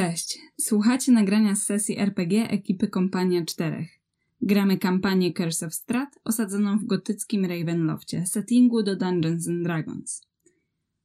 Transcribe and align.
Cześć, 0.00 0.38
słuchacie 0.60 1.12
nagrania 1.12 1.54
z 1.54 1.62
sesji 1.62 1.98
RPG 1.98 2.48
ekipy 2.50 2.88
Kompania 2.88 3.44
4. 3.44 3.86
Gramy 4.42 4.78
kampanię 4.78 5.32
Curse 5.32 5.66
of 5.66 5.74
Strat 5.74 6.18
osadzoną 6.24 6.78
w 6.78 6.84
gotyckim 6.84 7.44
Ravenloftie, 7.44 8.26
settingu 8.26 8.82
do 8.82 8.96
Dungeons 8.96 9.48
and 9.48 9.62
Dragons. 9.62 10.26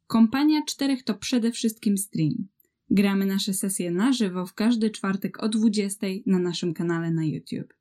Kompania 0.07 0.61
4 0.67 1.03
to 1.03 1.13
przede 1.13 1.51
wszystkim 1.51 1.97
stream. 1.97 2.47
Gramy 2.89 3.25
nasze 3.25 3.53
sesje 3.53 3.91
na 3.91 4.13
żywo 4.13 4.45
w 4.45 4.53
każdy 4.53 4.89
czwartek 4.89 5.43
o 5.43 5.49
20 5.49 6.07
na 6.25 6.39
naszym 6.39 6.73
kanale 6.73 7.11
na 7.11 7.25
YouTube. 7.25 7.73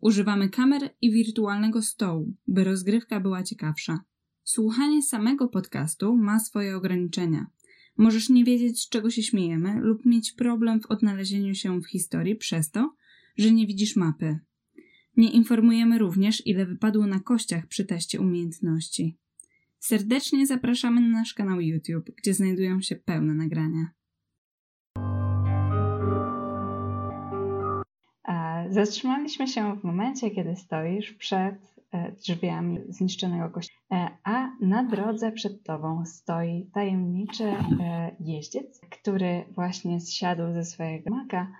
Używamy 0.00 0.48
kamer 0.48 0.90
i 1.02 1.10
wirtualnego 1.10 1.82
stołu, 1.82 2.32
by 2.48 2.64
rozgrywka 2.64 3.20
była 3.20 3.42
ciekawsza. 3.42 4.00
Słuchanie 4.44 5.02
samego 5.02 5.48
podcastu 5.48 6.16
ma 6.16 6.40
swoje 6.40 6.76
ograniczenia. 6.76 7.46
Możesz 7.96 8.28
nie 8.28 8.44
wiedzieć, 8.44 8.80
z 8.80 8.88
czego 8.88 9.10
się 9.10 9.22
śmiejemy, 9.22 9.80
lub 9.80 10.06
mieć 10.06 10.32
problem 10.32 10.80
w 10.80 10.86
odnalezieniu 10.86 11.54
się 11.54 11.80
w 11.80 11.86
historii 11.86 12.36
przez 12.36 12.70
to, 12.70 12.94
że 13.36 13.52
nie 13.52 13.66
widzisz 13.66 13.96
mapy. 13.96 14.38
Nie 15.16 15.30
informujemy 15.30 15.98
również, 15.98 16.46
ile 16.46 16.66
wypadło 16.66 17.06
na 17.06 17.20
kościach 17.20 17.66
przy 17.66 17.84
teście 17.84 18.20
umiejętności. 18.20 19.18
Serdecznie 19.78 20.46
zapraszamy 20.46 21.00
na 21.00 21.08
nasz 21.08 21.34
kanał 21.34 21.60
YouTube, 21.60 22.10
gdzie 22.16 22.34
znajdują 22.34 22.80
się 22.80 22.96
pełne 22.96 23.34
nagrania. 23.34 23.90
Zatrzymaliśmy 28.72 29.48
się 29.48 29.76
w 29.76 29.84
momencie, 29.84 30.30
kiedy 30.30 30.56
stoisz 30.56 31.12
przed 31.12 31.54
e, 31.54 31.71
drzwiami 31.92 32.78
zniszczonego 32.88 33.50
kościoła, 33.50 33.80
e, 33.92 34.08
a 34.24 34.50
na 34.60 34.84
drodze 34.84 35.32
przed 35.32 35.62
tobą 35.64 36.04
stoi 36.06 36.70
tajemniczy 36.74 37.44
e, 37.44 38.16
jeździec, 38.20 38.80
który 38.90 39.44
właśnie 39.50 40.00
zsiadł 40.00 40.52
ze 40.52 40.64
swojego 40.64 41.14
maka. 41.14 41.52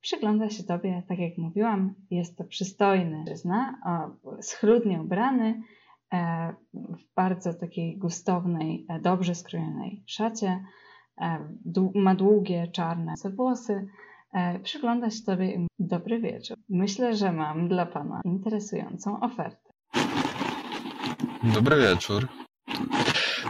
Przygląda 0.00 0.50
się 0.50 0.62
tobie, 0.62 1.02
tak 1.08 1.18
jak 1.18 1.38
mówiłam, 1.38 1.94
jest 2.10 2.38
to 2.38 2.44
przystojny 2.44 3.16
mężczyzna, 3.16 3.80
schludnie 4.40 5.02
ubrany, 5.02 5.62
w 6.72 7.14
bardzo 7.16 7.54
takiej 7.54 7.98
gustownej, 7.98 8.86
dobrze 9.02 9.34
skrojonej 9.34 10.02
szacie, 10.06 10.64
ma 11.94 12.14
długie, 12.14 12.68
czarne 12.68 13.14
włosy, 13.36 13.86
E, 14.32 14.58
przygląda 14.58 15.10
się 15.10 15.22
Tobie 15.26 15.54
i 15.54 15.66
dobry 15.78 16.20
wieczór. 16.20 16.56
Myślę, 16.68 17.16
że 17.16 17.32
mam 17.32 17.68
dla 17.68 17.86
Pana 17.86 18.20
interesującą 18.24 19.20
ofertę. 19.20 19.70
Dobry 21.42 21.76
wieczór. 21.76 22.28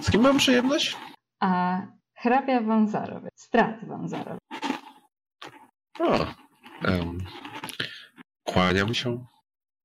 Z 0.01 0.11
kim 0.11 0.21
mam 0.21 0.39
przyjemność? 0.39 0.97
A 1.41 1.81
hrabia 2.15 2.61
Wązarowiec, 2.61 3.33
strat 3.35 3.85
Wązarowiec. 3.85 4.41
O, 6.01 6.27
um, 6.89 7.19
kłaniam 8.45 8.95
się. 8.95 9.25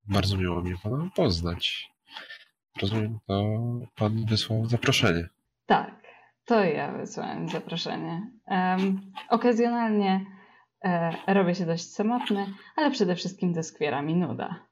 Bardzo 0.08 0.38
miło 0.38 0.62
mi 0.62 0.78
Pana 0.78 1.10
poznać. 1.16 1.92
Rozumiem, 2.82 3.20
to 3.28 3.44
Pan 3.96 4.26
wysłał 4.26 4.66
zaproszenie. 4.66 5.28
Tak, 5.66 6.02
to 6.46 6.64
ja 6.64 6.92
wysłałem 6.92 7.50
zaproszenie. 7.50 8.32
Um, 8.48 9.12
okazjonalnie 9.30 10.26
E, 10.84 11.34
robię 11.34 11.56
się 11.56 11.66
dość 11.66 11.94
samotny, 11.94 12.54
ale 12.76 12.92
przede 12.92 13.16
wszystkim 13.16 13.54
doskwiera 13.54 14.02
mi 14.02 14.16
nuda. 14.16 14.66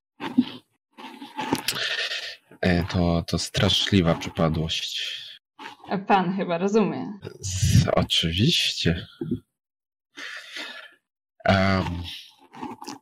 E, 2.62 2.84
to, 2.84 3.24
to 3.28 3.40
straszliwa 3.40 4.16
przypadłość. 4.16 5.14
Pan 6.08 6.36
chyba 6.36 6.58
rozumie. 6.58 7.14
Z, 7.40 7.88
oczywiście. 7.88 9.08
Um, 11.50 11.86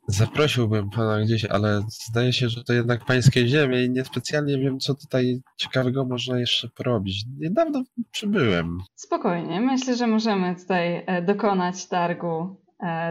zaprosiłbym 0.08 0.90
pana 0.90 1.22
gdzieś, 1.22 1.46
ale 1.46 1.82
zdaje 1.88 2.34
się, 2.34 2.50
że 2.50 2.64
to 2.64 2.74
jednak 2.74 3.06
pańskie 3.06 3.48
ziemie 3.48 3.84
i 3.84 3.90
niespecjalnie 3.90 4.58
wiem, 4.58 4.80
co 4.80 4.96
tutaj 4.96 5.42
ciekawego 5.58 6.06
można 6.06 6.40
jeszcze 6.40 6.70
porobić. 6.70 7.26
Niedawno 7.38 7.84
przybyłem. 8.12 8.80
Spokojnie, 8.96 9.62
myślę, 9.62 9.96
że 9.96 10.08
możemy 10.08 10.56
tutaj 10.56 11.04
e, 11.08 11.22
dokonać 11.22 11.88
targu 11.88 12.61
E, 12.61 12.61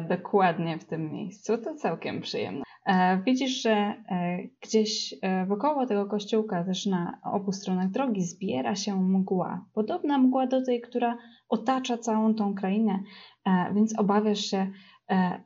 dokładnie 0.08 0.78
w 0.78 0.84
tym 0.84 1.12
miejscu. 1.12 1.58
To 1.58 1.75
całkiem 1.75 2.20
przyjemne. 2.20 2.62
E, 2.86 3.22
widzisz, 3.22 3.62
że 3.62 3.70
e, 3.70 3.94
gdzieś 4.62 5.14
wokoło 5.47 5.86
tego 5.86 6.06
kościółka, 6.06 6.64
też 6.64 6.86
na 6.86 7.19
obu 7.25 7.53
stronach 7.53 7.91
drogi, 7.91 8.22
zbiera 8.22 8.76
się 8.76 9.03
mgła. 9.03 9.64
Podobna 9.75 10.19
mgła 10.19 10.47
do 10.47 10.64
tej, 10.64 10.80
która 10.80 11.16
otacza 11.48 11.98
całą 11.98 12.34
tą 12.34 12.54
krainę, 12.54 13.03
więc 13.75 13.98
obawiasz 13.98 14.41
się, 14.41 14.70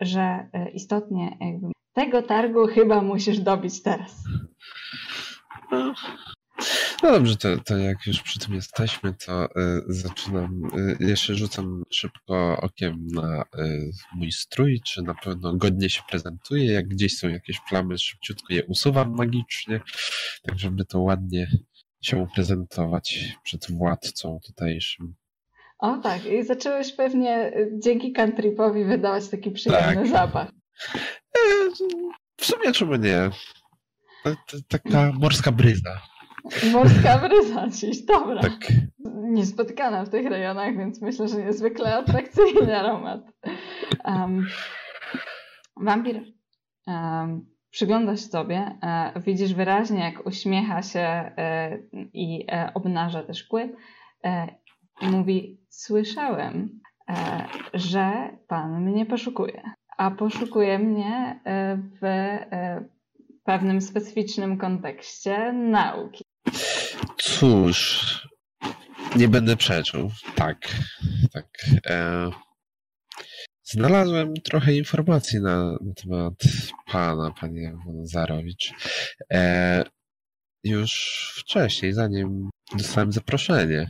że 0.01 0.49
istotnie 0.75 1.39
tego 1.93 2.23
targu 2.23 2.67
chyba 2.67 3.03
musisz 3.03 3.41
dobić 3.41 3.83
teraz. 3.83 4.25
No, 7.05 7.13
dobrze, 7.13 7.37
to, 7.37 7.49
to 7.65 7.77
jak 7.77 8.07
już 8.07 8.23
przy 8.23 8.39
tym 8.39 8.55
jesteśmy, 8.55 9.15
to 9.27 9.45
y, 9.45 9.51
zaczynam. 9.87 10.63
Y, 10.79 10.97
jeszcze 11.01 11.35
rzucam 11.35 11.83
szybko 11.91 12.57
okiem 12.61 13.07
na 13.07 13.43
y, 13.59 13.91
mój 14.15 14.33
strój, 14.33 14.81
czy 14.87 15.03
na 15.03 15.15
pewno 15.15 15.57
godnie 15.57 15.91
się 15.91 16.03
prezentuje. 16.11 16.73
Jak 16.73 16.89
gdzieś 16.89 17.19
są 17.19 17.29
jakieś 17.29 17.61
plamy, 17.69 17.99
szybciutko 17.99 18.55
je 18.55 18.65
usuwam 18.65 19.15
magicznie, 19.17 19.81
tak 20.43 20.59
żeby 20.59 20.85
to 20.85 21.01
ładnie 21.01 21.51
się 22.03 22.27
prezentować 22.35 23.37
przed 23.43 23.71
władcą 23.71 24.41
tutejszym. 24.47 25.15
O 25.79 25.97
tak, 25.97 26.27
i 26.27 26.45
zacząłeś 26.45 26.93
pewnie 26.93 27.53
dzięki 27.83 28.13
countrypowi 28.13 28.85
wydawać 28.85 29.29
taki 29.29 29.51
przyjemny 29.51 29.95
tak. 29.95 30.09
zapach. 30.09 30.49
E, 31.37 31.71
w 32.37 32.47
sumie 32.47 32.73
czemu 32.73 32.97
nie? 32.97 33.31
Taka 34.69 35.13
morska 35.13 35.53
bryza. 35.53 36.14
Morska 36.73 37.19
bryza 37.19 37.69
dziś, 37.69 38.03
dobra. 38.03 38.41
Tak. 38.41 38.73
Niespotykana 39.15 40.05
w 40.05 40.09
tych 40.09 40.27
rejonach, 40.27 40.77
więc 40.77 41.03
myślę, 41.03 41.29
że 41.29 41.37
niezwykle 41.37 41.97
atrakcyjny 41.97 42.77
aromat. 42.81 43.21
Um, 44.05 44.47
wampir 45.77 46.23
um, 46.87 47.47
przygląda 47.71 48.17
się 48.17 48.29
tobie, 48.29 48.79
e, 48.83 49.21
widzisz 49.21 49.55
wyraźnie, 49.55 50.01
jak 50.01 50.27
uśmiecha 50.27 50.83
się 50.83 51.01
e, 51.01 51.79
i 52.13 52.47
e, 52.49 52.71
obnaża 52.75 53.23
te 53.23 53.35
szkły. 53.35 53.77
E, 54.25 54.49
mówi, 55.03 55.61
słyszałem, 55.69 56.81
e, 57.09 57.47
że 57.75 58.37
pan 58.49 58.81
mnie 58.83 59.07
poszukuje, 59.07 59.63
a 59.99 60.11
poszukuje 60.11 60.79
mnie 60.79 61.41
e, 61.45 61.77
w 61.77 62.39
pewnym 63.45 63.81
specyficznym 63.81 64.59
kontekście 64.59 65.53
nauki. 65.53 66.24
Cóż, 67.25 68.29
nie 69.17 69.29
będę 69.29 69.57
przeczył. 69.57 70.11
Tak, 70.35 70.69
tak. 71.33 71.49
E, 71.87 72.31
znalazłem 73.63 74.35
trochę 74.35 74.75
informacji 74.77 75.41
na, 75.41 75.73
na 75.73 75.95
temat 76.03 76.35
pana, 76.87 77.35
panie 77.41 77.77
Wonozarowicz. 77.87 78.73
E, 79.33 79.85
już 80.65 80.93
wcześniej, 81.37 81.93
zanim 81.93 82.51
dostałem 82.77 83.13
zaproszenie. 83.13 83.89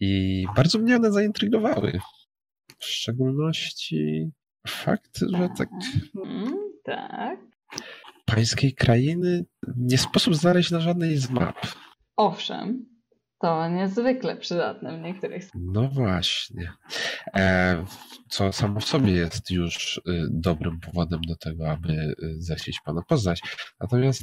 I 0.00 0.44
bardzo 0.56 0.78
mnie 0.78 0.96
one 0.96 1.12
zaintrygowały. 1.12 2.00
W 2.78 2.84
szczególności 2.84 4.30
fakt, 4.66 5.18
że 5.32 5.48
tak. 5.58 5.68
Mm, 6.24 6.54
tak. 6.84 7.38
Pańskiej 8.24 8.74
krainy 8.74 9.44
nie 9.76 9.98
sposób 9.98 10.36
znaleźć 10.36 10.70
na 10.70 10.80
żadnej 10.80 11.16
z 11.16 11.30
map. 11.30 11.56
Owszem, 12.16 12.86
to 13.40 13.68
niezwykle 13.68 14.36
przydatne 14.36 14.98
w 14.98 15.00
niektórych 15.00 15.44
No 15.54 15.88
właśnie. 15.88 16.72
E, 17.36 17.84
co 18.28 18.52
samo 18.52 18.80
w 18.80 18.84
sobie 18.84 19.12
jest 19.12 19.50
już 19.50 19.96
y, 19.96 20.26
dobrym 20.30 20.80
powodem 20.80 21.20
do 21.20 21.36
tego, 21.36 21.70
aby 21.70 21.92
y, 21.92 22.14
zechcieć 22.38 22.80
Pana 22.84 23.02
poznać. 23.08 23.42
Natomiast 23.80 24.22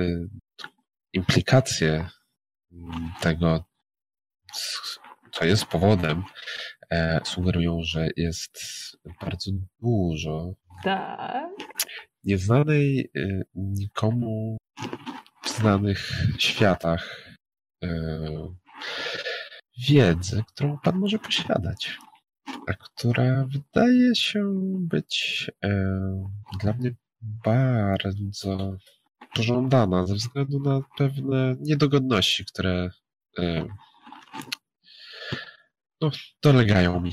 y, 0.00 0.28
implikacje 1.12 2.08
mm, 2.72 3.12
tego, 3.20 3.64
co 5.32 5.44
jest 5.44 5.64
powodem, 5.64 6.22
e, 6.90 7.20
sugerują, 7.24 7.78
że 7.82 8.08
jest 8.16 8.58
bardzo 9.20 9.50
dużo 9.80 10.52
tak. 10.84 11.50
nieznanej 12.24 13.10
nikomu 13.54 14.58
w 15.44 15.48
znanych 15.48 16.10
światach 16.38 17.31
wiedzy, 19.88 20.44
którą 20.48 20.78
Pan 20.78 20.98
może 20.98 21.18
posiadać, 21.18 21.98
a 22.68 22.72
która 22.72 23.46
wydaje 23.46 24.14
się 24.14 24.62
być 24.80 25.46
e, 25.64 25.70
dla 26.60 26.72
mnie 26.72 26.90
bardzo 27.20 28.68
pożądana 29.34 30.06
ze 30.06 30.14
względu 30.14 30.60
na 30.60 30.80
pewne 30.98 31.56
niedogodności, 31.60 32.44
które 32.44 32.90
e, 33.38 33.66
no, 36.00 36.10
dolegają 36.42 37.00
mi. 37.00 37.10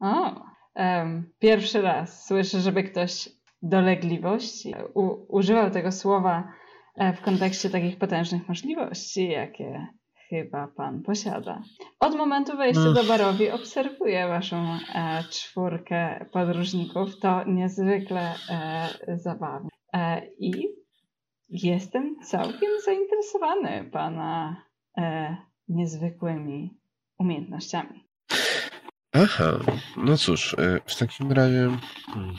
O, 0.00 0.40
um, 0.74 1.32
pierwszy 1.38 1.82
raz 1.82 2.26
słyszę, 2.26 2.60
żeby 2.60 2.84
ktoś 2.84 3.28
dolegliwości 3.62 4.74
u, 4.94 5.36
używał 5.36 5.70
tego 5.70 5.92
słowa 5.92 6.52
e, 6.94 7.12
w 7.12 7.20
kontekście 7.20 7.70
takich 7.70 7.98
potężnych 7.98 8.48
możliwości, 8.48 9.28
jakie 9.28 9.86
chyba 10.28 10.68
pan 10.76 11.02
posiada. 11.02 11.62
Od 12.00 12.14
momentu 12.14 12.56
wejścia 12.56 12.92
do 12.92 13.04
barowi 13.04 13.50
obserwuję 13.50 14.28
waszą 14.28 14.56
e, 14.56 15.24
czwórkę 15.30 16.26
podróżników. 16.32 17.20
To 17.20 17.44
niezwykle 17.44 18.34
e, 18.50 19.18
zabawne. 19.18 19.68
E, 19.92 20.26
I 20.38 20.68
jestem 21.48 22.16
całkiem 22.24 22.70
zainteresowany 22.84 23.90
pana 23.92 24.62
e, 24.98 25.36
niezwykłymi 25.68 26.80
umiejętnościami. 27.18 28.06
Aha, 29.12 29.58
no 29.96 30.16
cóż, 30.16 30.54
e, 30.58 30.80
w 30.86 30.96
takim 30.96 31.32
razie 31.32 31.78
hmm, 32.06 32.34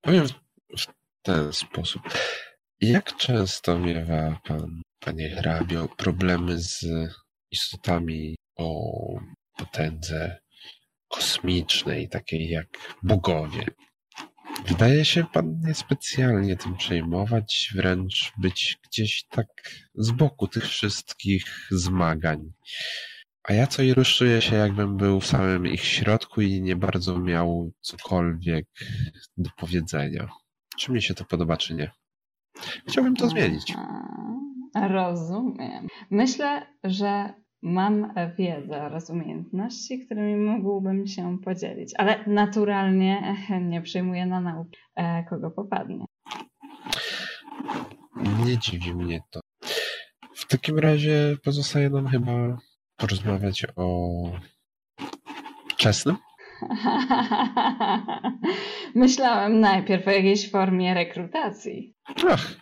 powiem 0.00 0.26
w 0.78 0.86
ten 1.22 1.52
sposób. 1.52 2.02
Jak 2.80 3.16
często 3.16 3.78
miewa 3.78 4.40
pan, 4.48 4.82
panie 5.06 5.30
hrabio, 5.30 5.88
problemy 5.96 6.58
z 6.58 6.86
istotami 7.50 8.36
o 8.56 8.92
potędze 9.56 10.38
kosmicznej, 11.08 12.08
takiej 12.08 12.48
jak 12.48 12.66
bogowie? 13.02 13.66
Wydaje 14.66 15.04
się 15.04 15.24
pan 15.32 15.60
niespecjalnie 15.64 16.56
tym 16.56 16.76
przejmować, 16.76 17.72
wręcz 17.74 18.32
być 18.38 18.78
gdzieś 18.88 19.24
tak 19.30 19.46
z 19.94 20.10
boku 20.10 20.48
tych 20.48 20.64
wszystkich 20.64 21.68
zmagań. 21.70 22.52
A 23.42 23.52
ja 23.52 23.66
co 23.66 23.82
i 23.82 23.94
ruszuję 23.94 24.42
się, 24.42 24.56
jakbym 24.56 24.96
był 24.96 25.20
w 25.20 25.26
samym 25.26 25.66
ich 25.66 25.84
środku 25.84 26.40
i 26.40 26.62
nie 26.62 26.76
bardzo 26.76 27.18
miał 27.18 27.72
cokolwiek 27.80 28.66
do 29.36 29.50
powiedzenia. 29.56 30.28
Czy 30.78 30.92
mi 30.92 31.02
się 31.02 31.14
to 31.14 31.24
podoba, 31.24 31.56
czy 31.56 31.74
nie? 31.74 31.90
Chciałbym 32.88 33.16
to 33.16 33.28
zmienić. 33.28 33.72
Rozumiem. 34.74 35.86
Myślę, 36.10 36.66
że 36.84 37.34
mam 37.62 38.12
wiedzę 38.38 38.82
oraz 38.82 39.10
umiejętności, 39.10 40.06
którymi 40.06 40.36
mógłbym 40.36 41.06
się 41.06 41.38
podzielić, 41.44 41.94
ale 41.98 42.24
naturalnie 42.26 43.36
nie 43.70 43.82
przyjmuję 43.82 44.26
na 44.26 44.40
naukę, 44.40 44.78
e, 44.96 45.24
kogo 45.24 45.50
popadnie. 45.50 46.04
Nie 48.46 48.58
dziwi 48.58 48.94
mnie 48.94 49.20
to. 49.30 49.40
W 50.34 50.46
takim 50.46 50.78
razie 50.78 51.36
pozostaje 51.44 51.90
nam 51.90 52.06
chyba 52.06 52.58
porozmawiać 52.96 53.66
o 53.76 54.12
wczesnym. 55.70 56.16
Myślałem 58.94 59.60
najpierw 59.60 60.08
o 60.08 60.10
jakiejś 60.10 60.50
formie 60.50 60.94
rekrutacji. 60.94 61.94
Ach, 62.30 62.56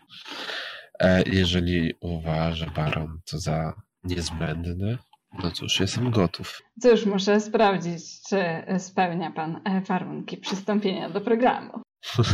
jeżeli 1.27 1.95
uważa 2.01 2.67
baron 2.71 3.21
to 3.31 3.39
za 3.39 3.73
niezbędne, 4.05 4.99
no 5.43 5.51
cóż, 5.51 5.81
jestem 5.81 6.11
gotów. 6.11 6.63
Cóż, 6.81 7.07
muszę 7.07 7.41
sprawdzić, 7.41 8.23
czy 8.29 8.45
spełnia 8.79 9.31
pan 9.31 9.61
e, 9.65 9.81
warunki 9.81 10.37
przystąpienia 10.37 11.11
do 11.11 11.21
programu. 11.21 11.81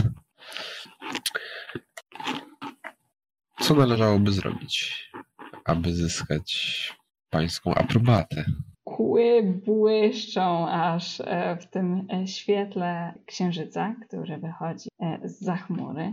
Co 3.61 3.75
należałoby 3.75 4.33
zrobić, 4.33 5.11
aby 5.65 5.95
zyskać 5.95 6.93
pańską 7.31 7.75
aprobatę? 7.75 8.45
Kły 8.85 9.43
błyszczą 9.67 10.69
aż 10.69 11.21
e, 11.21 11.56
w 11.61 11.67
tym 11.67 12.06
świetle 12.27 13.15
księżyca, 13.27 13.95
który 14.06 14.39
wychodzi 14.39 14.89
za 15.25 15.56
chmury. 15.56 16.13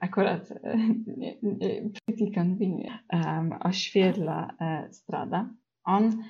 Akurat 0.00 0.48
pretty 2.06 2.30
convenient 2.34 3.02
oświetla 3.60 4.54
strada. 4.90 5.48
On 5.84 6.22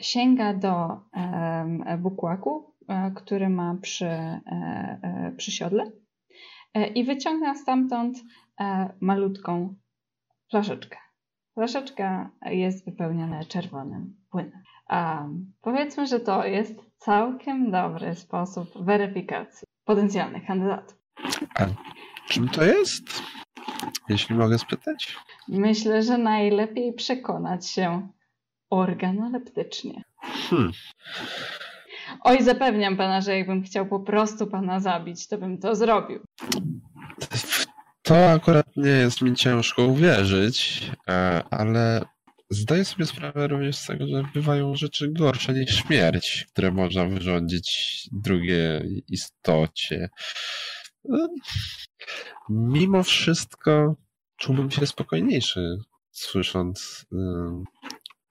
sięga 0.00 0.54
do 0.54 1.00
bukłaku, 1.98 2.74
który 3.14 3.48
ma 3.48 3.76
przy, 3.82 4.10
przy 5.36 5.52
siodle 5.52 5.84
i 6.94 7.04
wyciąga 7.04 7.54
stamtąd 7.54 8.16
malutką 9.00 9.74
flaszeczkę. 10.50 10.96
Flaszeczka 11.54 12.30
jest 12.46 12.84
wypełniona 12.84 13.44
czerwonym 13.44 14.16
płynem. 14.30 14.62
Powiedzmy, 15.60 16.06
że 16.06 16.20
to 16.20 16.46
jest 16.46 16.80
całkiem 16.96 17.70
dobry 17.70 18.14
sposób 18.14 18.68
weryfikacji 18.84 19.66
potencjalnych 19.84 20.46
kandydatów. 20.46 20.98
Czym 22.28 22.48
to 22.48 22.64
jest? 22.64 23.22
Jeśli 24.08 24.34
mogę 24.34 24.58
spytać? 24.58 25.16
Myślę, 25.48 26.02
że 26.02 26.18
najlepiej 26.18 26.92
przekonać 26.92 27.70
się 27.70 28.08
organoleptycznie. 28.70 30.02
Hmm. 30.20 30.72
Oj, 32.20 32.42
zapewniam 32.42 32.96
pana, 32.96 33.20
że 33.20 33.38
jakbym 33.38 33.62
chciał 33.62 33.86
po 33.86 34.00
prostu 34.00 34.46
pana 34.46 34.80
zabić, 34.80 35.28
to 35.28 35.38
bym 35.38 35.58
to 35.58 35.74
zrobił. 35.74 36.20
To 38.02 38.30
akurat 38.30 38.66
nie 38.76 38.90
jest 38.90 39.22
mi 39.22 39.34
ciężko 39.34 39.82
uwierzyć, 39.82 40.90
e, 41.08 41.42
ale 41.50 42.04
zdaję 42.50 42.84
sobie 42.84 43.06
sprawę 43.06 43.46
również 43.48 43.76
z 43.76 43.86
tego, 43.86 44.06
że 44.06 44.22
bywają 44.34 44.74
rzeczy 44.74 45.08
gorsze 45.12 45.52
niż 45.52 45.76
śmierć, 45.76 46.46
które 46.52 46.70
można 46.70 47.04
wyrządzić 47.04 48.08
drugiej 48.12 49.04
istocie. 49.08 50.08
Mimo 52.48 53.02
wszystko 53.02 53.94
czułbym 54.36 54.70
się 54.70 54.86
spokojniejszy, 54.86 55.78
słysząc 56.10 57.06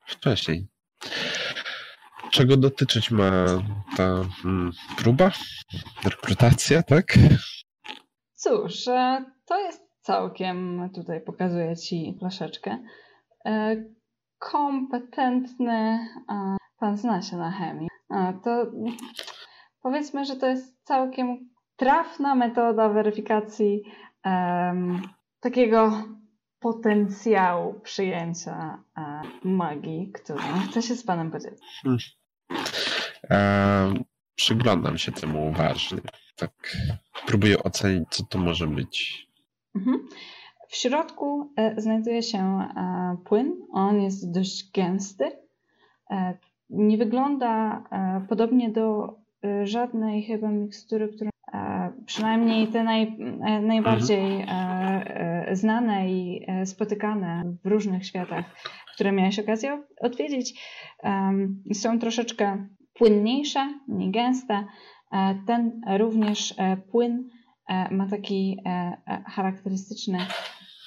wcześniej. 0.06 0.68
Czego 2.32 2.58
dotyczyć 2.58 3.12
ma 3.12 3.46
ta 3.98 4.24
hmm, 4.42 4.72
próba? 4.98 5.32
Rekrutacja, 6.04 6.84
tak? 6.84 7.18
Cóż, 8.34 8.88
e, 8.88 9.26
to 9.46 9.60
jest 9.60 9.82
całkiem, 10.02 10.90
tutaj 10.96 11.22
pokazuję 11.22 11.76
Ci 11.78 12.16
flaszeczkę, 12.20 12.84
e, 13.46 13.84
kompetentny 14.40 16.08
pan 16.80 16.98
zna 16.98 17.22
się 17.22 17.38
na 17.38 17.52
chemii. 17.52 17.88
To 18.44 18.72
powiedzmy, 19.82 20.26
że 20.26 20.36
to 20.36 20.48
jest 20.48 20.84
całkiem 20.84 21.53
trafna 21.84 22.36
metoda 22.36 22.90
weryfikacji 22.90 23.84
um, 24.26 25.02
takiego 25.40 26.04
potencjału 26.60 27.80
przyjęcia 27.80 28.84
e, 28.98 29.22
magii, 29.44 30.12
którą 30.12 30.40
chcę 30.70 30.82
się 30.82 30.96
z 30.96 31.04
Panem 31.04 31.32
podzielić. 31.32 31.60
Hmm. 33.30 34.04
Przyglądam 34.36 34.98
się 34.98 35.12
temu 35.12 35.48
uważnie. 35.48 36.02
Tak 36.36 36.52
próbuję 37.26 37.64
ocenić, 37.64 38.10
co 38.10 38.24
to 38.24 38.38
może 38.40 38.68
być. 38.68 39.28
Mhm. 39.76 40.08
W 40.70 40.76
środku 40.76 41.54
e, 41.56 41.82
znajduje 41.82 42.24
się 42.24 42.40
e, 42.40 43.18
płyn. 43.26 43.54
On 43.72 44.02
jest 44.02 44.34
dość 44.34 44.72
gęsty. 44.72 45.32
E, 46.12 46.38
nie 46.70 46.98
wygląda 46.98 47.84
e, 47.92 48.26
podobnie 48.30 48.70
do 48.70 49.16
żadnej 49.64 50.24
chyba 50.24 50.48
mikstury, 50.48 51.08
którą 51.08 51.33
przynajmniej 52.06 52.68
te 52.68 52.84
naj, 52.84 53.18
najbardziej 53.62 54.42
mhm. 54.42 55.56
znane 55.56 56.12
i 56.12 56.46
spotykane 56.66 57.44
w 57.64 57.68
różnych 57.68 58.06
światach, 58.06 58.46
które 58.94 59.12
miałeś 59.12 59.40
okazję 59.40 59.84
odwiedzić, 60.02 60.62
są 61.74 62.00
troszeczkę 62.00 62.68
płynniejsze, 62.94 63.80
mniej 63.88 64.12
gęste. 64.12 64.66
Ten 65.48 65.82
również 65.98 66.56
płyn 66.92 67.30
ma 67.92 68.08
taki 68.10 68.58
charakterystyczny 69.28 70.18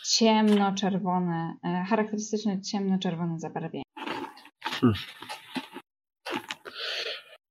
ciemno-czerwone, 0.07 1.55
charakterystyczne 1.89 2.61
ciemno-czerwone 2.61 3.39
zabarwienie. 3.39 3.85
Hmm. 4.63 4.95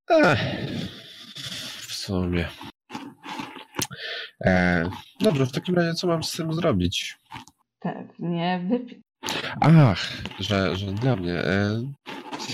Ech, 0.10 0.40
w 1.88 1.94
sumie. 1.94 2.46
E, 4.46 4.90
dobrze, 5.22 5.46
w 5.46 5.52
takim 5.52 5.76
razie 5.76 5.94
co 5.94 6.08
mam 6.08 6.24
z 6.24 6.32
tym 6.32 6.54
zrobić? 6.54 7.18
Pewnie 7.80 8.66
wypić. 8.70 9.00
Ach, 9.62 10.12
że, 10.40 10.76
że 10.76 10.92
dla 10.92 11.16
mnie. 11.16 11.34
E, 11.34 11.84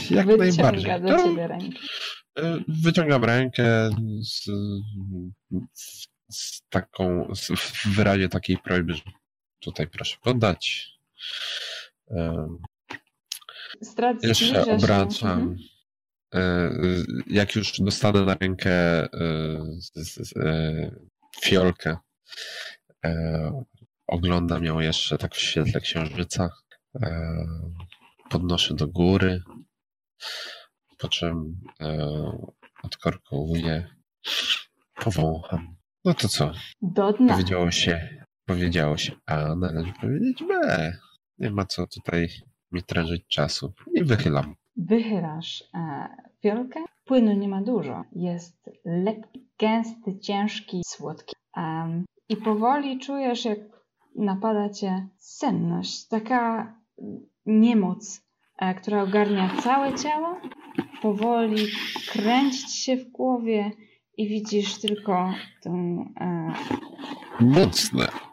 jak 0.10 0.28
Wyciąga 0.28 0.46
najbardziej. 0.46 1.02
do 1.02 1.24
ciebie 1.24 1.48
rękę. 1.48 1.80
E, 2.40 2.58
wyciągam 2.68 3.24
rękę 3.24 3.90
z, 4.22 4.46
z 6.30 6.62
taką, 6.70 7.36
z, 7.36 7.48
w 7.48 7.88
wyrazie 7.96 8.30
takiej 8.30 8.58
prośby, 8.58 8.94
że 8.94 9.02
tutaj 9.60 9.88
proszę 9.88 10.18
podać. 10.22 10.92
E, 12.12 12.48
jeszcze 14.24 14.76
obracam. 14.76 15.40
Mhm 15.40 15.58
jak 17.28 17.56
już 17.56 17.80
dostanę 17.80 18.22
na 18.26 18.38
rękę 18.42 19.08
fiolkę, 21.44 21.98
oglądam 24.08 24.66
ją 24.66 24.80
jeszcze 24.80 25.18
tak 25.18 25.36
w 25.36 25.40
świetle 25.40 25.82
księżyca, 25.82 26.50
podnoszę 28.30 28.74
do 28.76 28.88
góry, 28.88 29.42
po 30.98 31.10
czym 31.10 31.62
odkorkołuję, 32.84 33.88
powącham. 34.96 35.76
No 36.06 36.14
to 36.14 36.28
co? 36.28 36.52
Do 36.82 37.14
dna. 37.14 37.34
Powiedziało 37.34 37.72
się, 37.72 38.24
powiedziało 38.46 38.98
się 38.98 39.14
A, 39.26 39.56
należy 39.56 39.94
powiedzieć 40.02 40.44
B. 40.48 40.92
Nie 41.38 41.52
ma 41.52 41.66
co 41.66 41.88
tutaj 41.88 42.30
mi 42.72 42.84
trężyć 42.84 43.28
czasu. 43.28 43.74
I 43.96 44.04
wychylam. 44.04 44.56
Wychylasz 44.76 45.64
e, 45.74 46.08
fiolkę. 46.42 46.80
Płynu 47.06 47.34
nie 47.34 47.48
ma 47.48 47.62
dużo. 47.62 48.04
Jest 48.12 48.70
lekki, 48.86 49.48
gęsty, 49.60 50.20
ciężki, 50.20 50.82
słodki. 50.86 51.36
Um, 51.58 52.06
I 52.30 52.38
powoli 52.38 53.00
czujesz, 53.00 53.46
jak 53.46 53.60
napada 54.16 54.70
cię 54.70 55.08
senność. 55.18 56.08
Taka 56.08 56.76
niemoc, 57.46 58.22
e, 58.60 58.74
która 58.76 59.04
ogarnia 59.04 59.50
całe 59.64 59.94
ciało. 59.94 60.38
Powoli 61.02 61.68
kręcić 62.12 62.76
się 62.76 62.98
w 62.98 63.12
głowie 63.12 63.72
i 64.18 64.28
widzisz 64.28 64.82
tylko 64.82 65.34
tą... 65.64 66.06
E... 66.20 66.54
Mocne. 67.40 68.31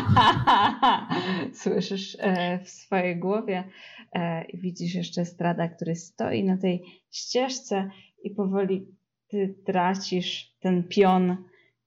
Słyszysz 1.62 2.16
e, 2.20 2.58
w 2.58 2.68
swojej 2.68 3.16
głowie 3.16 3.64
e, 4.12 4.44
i 4.44 4.58
widzisz 4.58 4.94
jeszcze 4.94 5.24
strada, 5.24 5.68
który 5.68 5.96
stoi 5.96 6.44
na 6.44 6.56
tej 6.56 6.84
ścieżce 7.10 7.90
i 8.24 8.30
powoli 8.30 8.86
ty 9.28 9.54
tracisz 9.66 10.56
ten 10.60 10.88
pion 10.88 11.36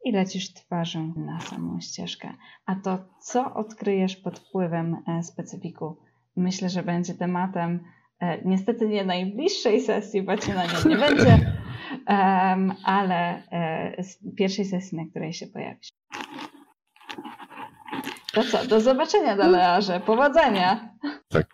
i 0.06 0.12
lecisz 0.12 0.54
twarzą 0.54 1.14
na 1.18 1.40
samą 1.40 1.80
ścieżkę. 1.80 2.34
A 2.66 2.76
to, 2.76 3.06
co 3.22 3.54
odkryjesz 3.54 4.16
pod 4.16 4.40
wpływem 4.40 4.98
e, 5.08 5.24
specyfiku, 5.24 5.98
myślę, 6.36 6.70
że 6.70 6.84
będzie 6.84 7.14
tematem 7.14 7.80
niestety 8.46 8.88
nie 8.88 9.06
najbliższej 9.06 9.82
sesji, 9.82 10.22
bo 10.22 10.38
cię 10.38 10.54
na 10.54 10.64
niej 10.64 10.76
nie 10.90 10.98
będzie, 10.98 11.54
ale 12.84 13.44
pierwszej 14.38 14.66
sesji, 14.66 14.98
na 14.98 15.06
której 15.06 15.34
się 15.34 15.48
pojawisz. 15.48 15.90
To 18.36 18.44
co, 18.44 18.68
do 18.68 18.82
zobaczenia, 18.82 19.36
Dalearze. 19.36 20.00
Powodzenia. 20.00 20.90
Tak. 21.30 21.48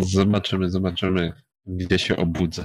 Zobaczymy, 0.00 0.70
zobaczymy, 0.70 1.32
gdzie 1.66 1.98
się 1.98 2.16
obudzę. 2.16 2.64